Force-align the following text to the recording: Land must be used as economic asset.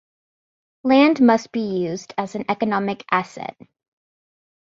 Land 0.83 1.21
must 1.21 1.51
be 1.51 1.59
used 1.83 2.15
as 2.17 2.35
economic 2.35 3.05
asset. 3.11 3.55